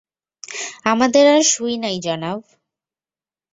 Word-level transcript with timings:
আমাদের 0.83 1.25
আর 1.27 1.41
সুই 1.43 1.73
নাই, 1.77 1.97
জনাব! 1.99 2.39